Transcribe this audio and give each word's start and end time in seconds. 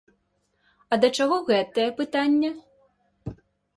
А 0.95 0.99
да 1.03 1.07
чаго 1.19 1.37
гэтае 1.49 1.87
пытанне? 2.03 2.49